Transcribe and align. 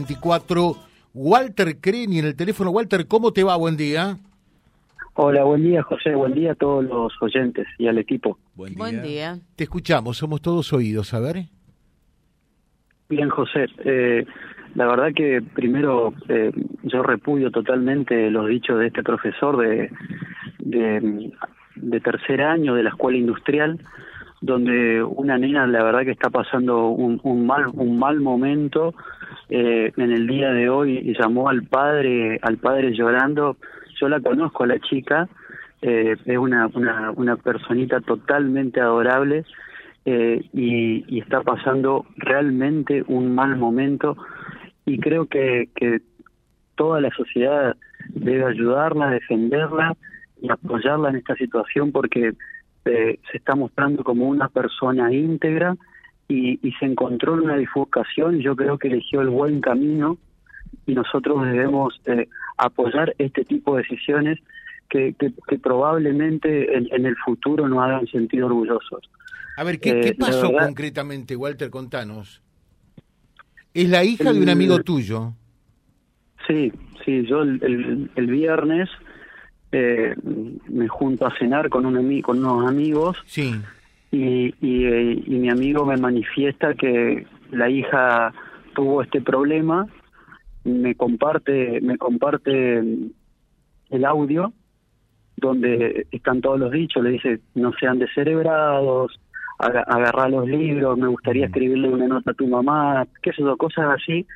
24, 0.00 0.76
Walter 1.12 1.80
Creni 1.80 2.20
en 2.20 2.26
el 2.26 2.36
teléfono. 2.36 2.70
Walter, 2.70 3.08
¿cómo 3.08 3.32
te 3.32 3.42
va? 3.42 3.56
Buen 3.56 3.76
día. 3.76 4.16
Hola, 5.14 5.42
buen 5.42 5.64
día 5.64 5.82
José, 5.82 6.14
buen 6.14 6.34
día 6.34 6.52
a 6.52 6.54
todos 6.54 6.84
los 6.84 7.12
oyentes 7.20 7.66
y 7.78 7.88
al 7.88 7.98
equipo. 7.98 8.38
Buen 8.54 8.74
día. 8.74 8.78
Buen 8.78 9.02
día. 9.02 9.38
Te 9.56 9.64
escuchamos, 9.64 10.16
somos 10.16 10.40
todos 10.40 10.72
oídos, 10.72 11.12
a 11.14 11.18
ver. 11.18 11.46
Bien, 13.08 13.28
José, 13.28 13.66
eh, 13.84 14.24
la 14.76 14.86
verdad 14.86 15.08
que 15.12 15.42
primero 15.42 16.14
eh, 16.28 16.52
yo 16.84 17.02
repudio 17.02 17.50
totalmente 17.50 18.30
los 18.30 18.46
dichos 18.46 18.78
de 18.78 18.86
este 18.86 19.02
profesor 19.02 19.56
de, 19.56 19.90
de, 20.60 21.32
de 21.74 22.00
tercer 22.00 22.42
año 22.42 22.76
de 22.76 22.84
la 22.84 22.90
escuela 22.90 23.18
industrial, 23.18 23.80
donde 24.40 25.02
una 25.02 25.38
nena 25.38 25.66
la 25.66 25.82
verdad 25.82 26.04
que 26.04 26.12
está 26.12 26.30
pasando 26.30 26.86
un, 26.86 27.18
un 27.24 27.46
mal 27.48 27.66
un 27.72 27.98
mal 27.98 28.20
momento 28.20 28.94
eh, 29.50 29.92
en 29.96 30.12
el 30.12 30.26
día 30.26 30.52
de 30.52 30.68
hoy 30.68 31.14
llamó 31.18 31.48
al 31.48 31.62
padre 31.62 32.38
al 32.42 32.58
padre 32.58 32.92
llorando. 32.92 33.56
Yo 34.00 34.08
la 34.08 34.20
conozco 34.20 34.64
a 34.64 34.68
la 34.68 34.78
chica 34.78 35.28
eh, 35.80 36.16
es 36.24 36.38
una, 36.38 36.66
una 36.74 37.12
una 37.12 37.36
personita 37.36 38.00
totalmente 38.00 38.80
adorable 38.80 39.44
eh, 40.04 40.44
y, 40.52 41.04
y 41.08 41.20
está 41.20 41.40
pasando 41.42 42.04
realmente 42.16 43.04
un 43.06 43.34
mal 43.34 43.56
momento 43.56 44.16
y 44.84 44.98
creo 44.98 45.26
que, 45.26 45.68
que 45.74 46.00
toda 46.74 47.00
la 47.00 47.10
sociedad 47.10 47.76
debe 48.08 48.44
ayudarla 48.44 49.10
defenderla 49.10 49.96
y 50.42 50.50
apoyarla 50.50 51.10
en 51.10 51.16
esta 51.16 51.34
situación 51.36 51.92
porque 51.92 52.32
se 52.84 53.18
está 53.34 53.54
mostrando 53.54 54.02
como 54.02 54.26
una 54.28 54.48
persona 54.48 55.12
íntegra 55.12 55.76
y, 56.28 56.58
y 56.66 56.72
se 56.72 56.84
encontró 56.84 57.34
en 57.34 57.40
una 57.40 57.56
bifurcación 57.56 58.38
yo 58.40 58.54
creo 58.54 58.78
que 58.78 58.88
eligió 58.88 59.22
el 59.22 59.30
buen 59.30 59.60
camino 59.60 60.18
y 60.86 60.94
nosotros 60.94 61.44
debemos 61.44 62.00
eh, 62.06 62.28
apoyar 62.58 63.14
este 63.18 63.44
tipo 63.44 63.76
de 63.76 63.82
decisiones 63.82 64.38
que, 64.88 65.14
que, 65.18 65.32
que 65.46 65.58
probablemente 65.58 66.76
en, 66.76 66.88
en, 66.92 67.06
el 67.06 67.16
futuro 67.16 67.68
nos 67.68 67.82
hagan 67.82 68.06
sentir 68.06 68.42
orgullosos. 68.42 69.10
A 69.56 69.64
ver, 69.64 69.80
¿qué, 69.80 69.90
eh, 69.90 70.00
¿qué 70.00 70.14
pasó 70.14 70.50
verdad, 70.50 70.66
concretamente, 70.66 71.36
Walter? 71.36 71.68
Contanos. 71.70 72.42
Es 73.74 73.88
la 73.88 74.02
hija 74.04 74.30
el, 74.30 74.36
de 74.36 74.42
un 74.42 74.48
amigo 74.48 74.82
tuyo. 74.82 75.34
Sí, 76.46 76.72
sí, 77.04 77.26
yo 77.26 77.42
el, 77.42 77.62
el, 77.62 78.10
el 78.14 78.26
viernes 78.26 78.88
eh, 79.72 80.14
me 80.68 80.88
junto 80.88 81.26
a 81.26 81.36
cenar 81.38 81.68
con, 81.68 81.84
un 81.84 82.22
con 82.22 82.38
unos 82.38 82.66
amigos 82.66 83.18
sí. 83.26 83.54
Y, 84.10 84.54
y, 84.60 84.84
eh, 84.86 85.22
y, 85.26 85.34
mi 85.38 85.50
amigo 85.50 85.84
me 85.84 85.96
manifiesta 85.96 86.74
que 86.74 87.26
la 87.50 87.68
hija 87.68 88.32
tuvo 88.74 89.02
este 89.02 89.20
problema, 89.20 89.86
me 90.64 90.94
comparte, 90.94 91.80
me 91.80 91.98
comparte 91.98 92.78
el 93.90 94.04
audio 94.04 94.52
donde 95.36 96.06
están 96.10 96.40
todos 96.40 96.58
los 96.58 96.72
dichos, 96.72 97.02
le 97.02 97.10
dice 97.10 97.40
no 97.54 97.72
sean 97.74 97.98
descerebrados, 97.98 99.20
ag 99.58 99.76
agarrar 99.86 100.30
los 100.30 100.48
libros, 100.48 100.98
me 100.98 101.08
gustaría 101.08 101.46
escribirle 101.46 101.88
una 101.88 102.08
nota 102.08 102.30
a 102.32 102.34
tu 102.34 102.46
mamá, 102.46 103.06
qué 103.22 103.32
sé 103.32 103.42
yo, 103.42 103.56
cosas 103.56 103.86
así. 103.96 104.26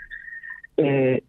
Eh, 0.77 1.23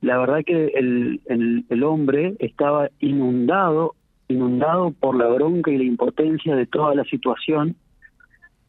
la 0.00 0.18
verdad 0.18 0.42
que 0.44 0.68
el, 0.68 1.20
el, 1.26 1.64
el, 1.68 1.82
hombre 1.82 2.34
estaba 2.38 2.88
inundado, 3.00 3.94
inundado 4.30 4.92
por 4.92 5.16
la 5.16 5.26
bronca 5.26 5.70
y 5.70 5.78
la 5.78 5.84
impotencia 5.84 6.54
de 6.56 6.66
toda 6.66 6.94
la 6.94 7.04
situación 7.04 7.76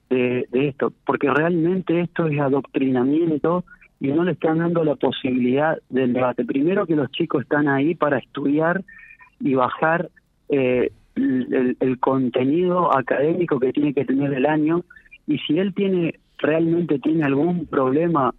de, 0.09 0.47
de 0.51 0.67
esto, 0.67 0.91
porque 1.05 1.29
realmente 1.29 2.01
esto 2.01 2.27
es 2.27 2.39
adoctrinamiento 2.39 3.63
y 3.99 4.07
no 4.07 4.23
le 4.23 4.31
están 4.31 4.57
dando 4.57 4.83
la 4.83 4.95
posibilidad 4.95 5.77
del 5.89 6.13
debate. 6.13 6.43
Primero 6.43 6.85
que 6.87 6.95
los 6.95 7.11
chicos 7.11 7.43
están 7.43 7.67
ahí 7.67 7.93
para 7.93 8.17
estudiar 8.17 8.83
y 9.39 9.53
bajar 9.53 10.09
eh, 10.49 10.91
el, 11.15 11.99
contenido 11.99 12.95
académico 12.95 13.59
que 13.59 13.73
tiene 13.73 13.93
que 13.93 14.05
tener 14.05 14.33
el 14.33 14.45
año 14.45 14.83
y 15.27 15.37
si 15.39 15.59
él 15.59 15.73
tiene 15.73 16.15
realmente 16.37 16.99
tiene 16.99 17.23
algún 17.23 17.67
problema 17.67 18.33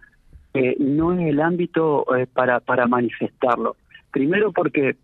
eh, 0.53 0.75
no 0.79 1.13
es 1.13 1.21
el 1.21 1.39
ámbito 1.39 2.05
eh, 2.15 2.27
para, 2.31 2.59
para 2.59 2.85
manifestarlo. 2.85 3.75
Primero 4.11 4.51
porque 4.51 4.97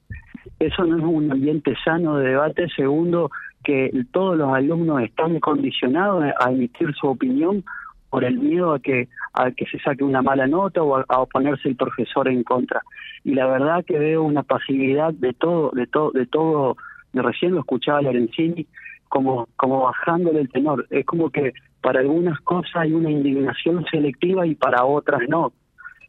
eso 0.60 0.84
no 0.84 0.98
es 0.98 1.04
un 1.04 1.32
ambiente 1.32 1.74
sano 1.84 2.18
de 2.18 2.30
debate. 2.30 2.68
Segundo, 2.76 3.30
que 3.64 3.92
todos 4.12 4.38
los 4.38 4.54
alumnos 4.54 5.02
están 5.02 5.40
condicionados 5.40 6.24
a 6.40 6.52
emitir 6.52 6.94
su 6.96 7.08
opinión 7.08 7.64
por 8.10 8.24
el 8.24 8.40
miedo 8.40 8.74
a 8.74 8.80
que 8.80 9.08
a 9.34 9.52
que 9.52 9.66
se 9.66 9.80
saque 9.80 10.04
una 10.04 10.22
mala 10.22 10.48
nota 10.48 10.82
o 10.82 10.98
a, 10.98 11.22
oponerse 11.22 11.70
el 11.70 11.76
profesor 11.76 12.28
en 12.28 12.44
contra. 12.44 12.82
Y 13.24 13.36
la 13.36 13.46
verdad 13.46 13.86
que 13.86 14.00
veo 14.00 14.24
una 14.24 14.44
pasividad 14.44 15.14
de 15.14 15.34
todo, 15.34 15.72
de 15.74 15.88
todo, 15.88 16.12
de 16.12 16.26
todo. 16.26 16.78
De 17.14 17.22
recién 17.22 17.54
lo 17.54 17.60
escuchaba 17.60 18.02
Lorenzini 18.02 18.66
como 19.08 19.48
como 19.56 19.82
bajándole 19.84 20.42
el 20.42 20.50
tenor. 20.50 20.88
Es 20.90 21.06
como 21.06 21.30
que 21.30 21.54
para 21.82 22.00
algunas 22.00 22.40
cosas 22.42 22.76
hay 22.76 22.94
una 22.94 23.12
indignación 23.12 23.86
selectiva 23.92 24.46
y 24.46 24.56
para 24.56 24.84
otras 24.86 25.22
no, 25.30 25.54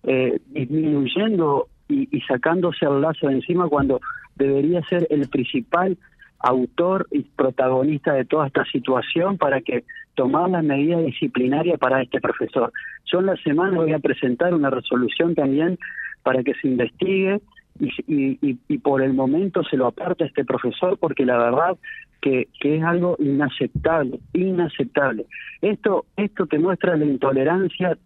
eh, 0.03 0.41
disminuyendo 0.49 1.69
y, 1.91 2.09
y, 2.11 2.21
sacándose 2.23 2.87
el 2.87 3.01
lazo 3.01 3.27
de 3.28 3.34
encima 3.34 3.69
cuando 3.69 4.01
debería 4.37 4.83
ser 4.84 5.06
el 5.11 5.28
principal 5.28 5.99
autor 6.41 7.06
y 7.11 7.23
protagonista 7.23 8.15
de 8.15 8.25
toda 8.25 8.47
esta 8.47 8.65
situación 8.65 9.37
para 9.37 9.61
que 9.61 9.84
tomar 10.15 10.51
la 10.51 10.62
medida 10.62 10.99
disciplinaria 10.99 11.77
para 11.77 12.03
este 12.03 12.21
profesor. 12.21 12.73
Yo 13.05 13.21
en 13.21 13.27
la 13.27 13.37
semana 13.37 13.77
voy 13.77 13.93
a 13.93 13.99
presentar 13.99 14.55
una 14.55 14.71
resolución 14.71 15.34
también 15.34 15.78
para 16.23 16.43
que 16.43 16.55
se 16.55 16.69
investigue 16.69 17.41
y, 17.78 18.57
y, 18.69 18.78
por 18.78 19.03
el 19.03 19.15
momento 19.15 19.62
se 19.65 19.77
lo 19.77 19.87
aparta 19.87 20.25
a 20.25 20.27
este 20.27 20.45
profesor 20.45 20.99
porque 20.99 21.25
la 21.25 21.39
verdad 21.39 21.78
que, 22.21 22.49
que 22.61 22.77
es 22.77 22.83
algo 22.83 23.17
inaceptable, 23.19 24.21
inaceptable. 24.34 25.25
Esto, 25.62 26.05
esto 26.17 26.47
te 26.47 26.59
muestra 26.59 26.97
la 26.97 27.07
intolerancia, 27.07 27.97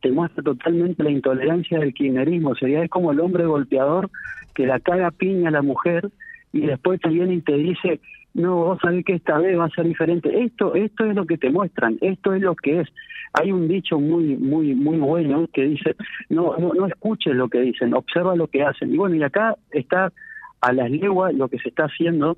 te 0.00 0.10
muestra 0.10 0.42
totalmente 0.42 1.02
la 1.02 1.10
intolerancia 1.10 1.78
del 1.78 1.94
kirchnerismo, 1.94 2.54
sería 2.54 2.82
es 2.82 2.90
como 2.90 3.12
el 3.12 3.20
hombre 3.20 3.44
golpeador 3.44 4.10
que 4.54 4.66
la 4.66 4.80
caga 4.80 5.10
piña 5.10 5.48
a 5.48 5.52
la 5.52 5.62
mujer 5.62 6.10
y 6.52 6.60
después 6.60 7.00
te 7.00 7.10
viene 7.10 7.34
y 7.34 7.40
te 7.40 7.54
dice, 7.54 8.00
no, 8.34 8.56
vos 8.56 8.78
sabés 8.82 9.04
que 9.04 9.14
esta 9.14 9.38
vez 9.38 9.58
va 9.58 9.66
a 9.66 9.70
ser 9.70 9.86
diferente. 9.86 10.44
Esto, 10.44 10.74
esto 10.74 11.04
es 11.04 11.14
lo 11.14 11.26
que 11.26 11.38
te 11.38 11.50
muestran, 11.50 11.98
esto 12.00 12.34
es 12.34 12.42
lo 12.42 12.54
que 12.54 12.80
es. 12.80 12.88
Hay 13.34 13.52
un 13.52 13.68
dicho 13.68 13.98
muy, 13.98 14.36
muy, 14.36 14.74
muy 14.74 14.98
bueno 14.98 15.46
que 15.52 15.64
dice, 15.64 15.96
no, 16.28 16.56
no, 16.56 16.72
no 16.72 16.86
escuches 16.86 17.34
lo 17.34 17.48
que 17.48 17.60
dicen, 17.60 17.94
observa 17.94 18.36
lo 18.36 18.46
que 18.46 18.62
hacen. 18.62 18.94
Y 18.94 18.96
bueno, 18.96 19.16
y 19.16 19.22
acá 19.22 19.56
está 19.70 20.12
a 20.60 20.72
las 20.72 20.90
leguas 20.90 21.34
lo 21.34 21.48
que 21.48 21.58
se 21.58 21.68
está 21.68 21.84
haciendo 21.84 22.36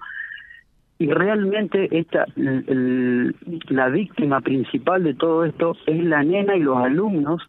y 1.00 1.06
realmente 1.06 1.88
esta 1.98 2.26
el, 2.36 3.34
la 3.70 3.88
víctima 3.88 4.42
principal 4.42 5.02
de 5.02 5.14
todo 5.14 5.46
esto 5.46 5.74
es 5.86 6.04
la 6.04 6.22
nena 6.22 6.54
y 6.54 6.60
los 6.60 6.76
alumnos 6.76 7.40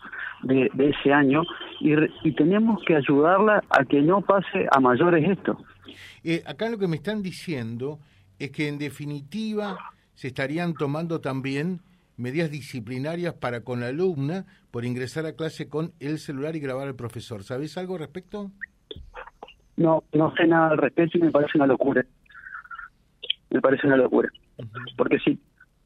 de, 0.44 0.70
de 0.74 0.90
ese 0.92 1.12
año 1.12 1.44
y, 1.82 1.92
y 2.24 2.32
tenemos 2.32 2.82
que 2.86 2.96
ayudarla 2.96 3.62
a 3.70 3.84
que 3.84 4.02
no 4.02 4.22
pase 4.22 4.68
a 4.72 4.80
mayores 4.80 5.30
esto. 5.30 5.58
Eh, 6.24 6.42
acá 6.48 6.70
lo 6.70 6.78
que 6.78 6.88
me 6.88 6.96
están 6.96 7.22
diciendo 7.22 8.00
es 8.40 8.52
que 8.52 8.70
en 8.70 8.78
definitiva 8.78 9.78
se 10.14 10.30
estarían 10.30 10.74
tomando 10.74 11.20
también 11.20 11.82
medidas 12.16 12.52
disciplinarias 12.52 13.34
para 13.34 13.66
con 13.66 13.82
la 13.82 13.88
alumna 13.88 14.46
por 14.72 14.86
ingresar 14.86 15.26
a 15.26 15.34
clase 15.34 15.68
con 15.68 15.92
el 16.00 16.20
celular 16.20 16.56
y 16.56 16.62
grabar 16.62 16.88
al 16.88 16.96
profesor. 16.96 17.44
¿Sabes 17.44 17.78
algo 17.78 17.96
al 17.96 18.00
respecto? 18.00 18.50
No, 19.76 20.06
no 20.14 20.34
sé 20.36 20.48
nada 20.48 20.70
al 20.70 20.78
respecto 20.78 21.18
y 21.18 21.22
me 21.22 21.32
parece 21.32 21.58
una 21.58 21.68
locura. 21.68 22.06
Me 23.52 23.62
parece 23.62 23.88
una 23.88 23.98
locura. 23.98 24.30
Uh 24.58 24.64
-huh. 24.64 24.96
Porque 24.98 25.20
sí, 25.20 25.38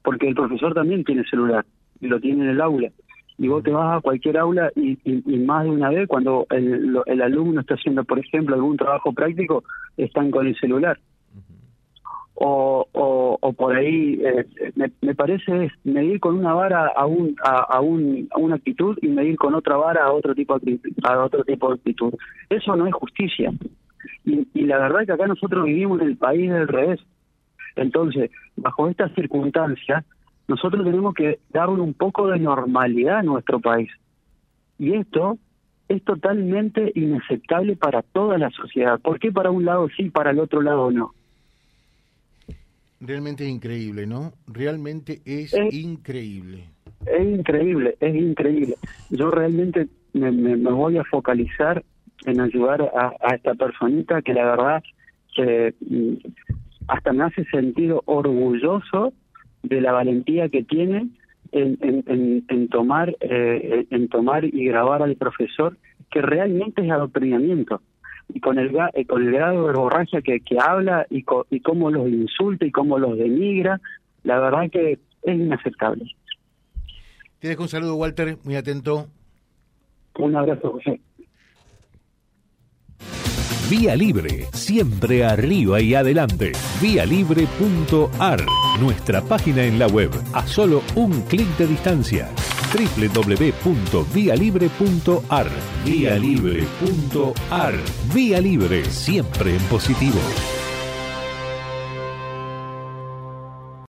porque 0.03 0.27
el 0.27 0.35
profesor 0.35 0.73
también 0.73 1.03
tiene 1.03 1.23
celular 1.25 1.65
y 1.99 2.07
lo 2.07 2.19
tiene 2.19 2.43
en 2.43 2.49
el 2.51 2.61
aula. 2.61 2.89
Y 3.37 3.47
vos 3.49 3.63
te 3.63 3.71
vas 3.71 3.97
a 3.97 4.01
cualquier 4.01 4.37
aula 4.37 4.71
y, 4.75 4.91
y, 5.03 5.21
y 5.25 5.37
más 5.39 5.65
de 5.65 5.71
una 5.71 5.89
vez 5.89 6.07
cuando 6.07 6.45
el, 6.51 6.97
el, 7.05 7.21
alumno 7.21 7.59
está 7.59 7.73
haciendo, 7.73 8.03
por 8.05 8.19
ejemplo, 8.19 8.55
algún 8.55 8.77
trabajo 8.77 9.11
práctico, 9.11 9.63
están 9.97 10.31
con 10.31 10.47
el 10.47 10.55
celular. 10.57 10.97
Uh 11.33 11.39
-huh. 11.39 11.53
o, 12.35 12.87
o, 12.93 13.37
o, 13.41 13.53
por 13.53 13.75
ahí, 13.75 14.21
eh, 14.23 14.45
me, 14.75 14.91
me, 15.01 15.15
parece 15.15 15.65
es 15.65 15.71
medir 15.83 16.19
con 16.19 16.37
una 16.37 16.53
vara 16.53 16.87
a, 16.95 17.05
un, 17.05 17.35
a, 17.43 17.59
a, 17.75 17.81
un, 17.81 18.27
a 18.31 18.37
una 18.39 18.55
actitud 18.55 18.97
y 19.01 19.07
medir 19.07 19.35
con 19.37 19.53
otra 19.53 19.75
vara 19.75 20.05
a 20.05 20.13
otro 20.13 20.33
tipo 20.33 20.57
de, 20.59 20.79
a 21.03 21.23
otro 21.23 21.43
tipo 21.43 21.67
de 21.69 21.75
actitud. 21.75 22.13
Eso 22.49 22.75
no 22.75 22.87
es 22.87 22.93
justicia. 22.93 23.51
Y, 24.23 24.47
y 24.53 24.61
la 24.65 24.77
verdad 24.79 25.01
es 25.01 25.07
que 25.07 25.13
acá 25.13 25.27
nosotros 25.27 25.65
vivimos 25.65 25.99
en 26.01 26.07
el 26.07 26.17
país 26.17 26.49
del 26.51 26.67
revés. 26.67 26.99
Entonces, 27.75 28.31
bajo 28.55 28.87
estas 28.87 29.13
circunstancias, 29.13 30.05
nosotros 30.47 30.83
tenemos 30.83 31.13
que 31.13 31.39
darle 31.49 31.81
un 31.81 31.93
poco 31.93 32.27
de 32.27 32.39
normalidad 32.39 33.19
a 33.19 33.23
nuestro 33.23 33.59
país. 33.59 33.89
Y 34.77 34.93
esto 34.93 35.37
es 35.87 36.03
totalmente 36.03 36.91
inaceptable 36.95 37.75
para 37.75 38.01
toda 38.01 38.37
la 38.37 38.49
sociedad. 38.51 38.99
¿Por 38.99 39.19
qué 39.19 39.31
para 39.31 39.51
un 39.51 39.65
lado 39.65 39.87
sí, 39.95 40.09
para 40.09 40.31
el 40.31 40.39
otro 40.39 40.61
lado 40.61 40.91
no? 40.91 41.13
Realmente 42.99 43.43
es 43.43 43.49
increíble, 43.51 44.07
¿no? 44.07 44.33
Realmente 44.47 45.21
es, 45.25 45.53
es 45.53 45.73
increíble. 45.73 46.65
Es 47.05 47.27
increíble, 47.27 47.95
es 47.99 48.15
increíble. 48.15 48.75
Yo 49.11 49.29
realmente 49.29 49.87
me, 50.13 50.31
me, 50.31 50.55
voy 50.55 50.97
a 50.97 51.03
focalizar 51.03 51.83
en 52.25 52.41
ayudar 52.41 52.81
a, 52.81 53.13
a, 53.21 53.35
esta 53.35 53.53
personita 53.53 54.21
que 54.21 54.33
la 54.33 54.45
verdad 54.45 54.83
mm, 55.37 56.13
hasta 56.87 57.13
me 57.13 57.23
hace 57.23 57.45
sentido 57.45 58.01
orgulloso 58.05 59.13
de 59.63 59.81
la 59.81 59.91
valentía 59.91 60.49
que 60.49 60.63
tiene 60.63 61.09
en, 61.51 61.77
en, 61.81 62.43
en, 62.47 62.67
tomar 62.69 63.15
eh, 63.19 63.85
en 63.89 64.09
tomar 64.09 64.45
y 64.45 64.65
grabar 64.65 65.01
al 65.01 65.15
profesor 65.15 65.77
que 66.11 66.21
realmente 66.21 66.83
es 66.83 66.91
adoctrinamiento. 66.91 67.81
Y 68.33 68.39
con 68.39 68.57
el 68.57 68.75
eh, 68.93 69.05
con 69.05 69.23
el 69.23 69.31
grado 69.31 69.61
de 69.61 69.67
verborragia 69.67 70.21
que, 70.21 70.39
que 70.39 70.57
habla 70.59 71.05
y, 71.09 71.23
y 71.49 71.59
cómo 71.61 71.91
los 71.91 72.07
insulta 72.09 72.65
y 72.65 72.71
cómo 72.71 72.97
los 72.97 73.17
denigra 73.17 73.79
la 74.23 74.39
verdad 74.39 74.69
que 74.71 74.93
es 75.23 75.35
inaceptable. 75.35 76.05
Te 77.39 77.49
dejo 77.49 77.63
un 77.63 77.69
saludo 77.69 77.95
Walter 77.95 78.37
muy 78.43 78.55
atento. 78.55 79.07
Un 80.17 80.35
abrazo 80.35 80.71
José 80.71 80.99
Vía 83.69 83.95
Libre, 83.95 84.47
siempre 84.53 85.23
arriba 85.25 85.81
y 85.81 85.93
adelante. 85.95 86.51
Vialibre.ar, 86.79 88.45
nuestra 88.79 89.21
página 89.21 89.63
en 89.63 89.79
la 89.79 89.87
web, 89.87 90.11
a 90.33 90.45
solo 90.45 90.83
un 90.93 91.23
clic 91.23 91.47
de 91.57 91.65
distancia. 91.65 92.29
www.vialibre.ar, 92.73 95.47
vialibre.ar. 95.83 97.73
Vía 98.13 98.39
Libre, 98.39 98.85
siempre 98.85 99.55
en 99.55 99.61
positivo. 99.63 100.19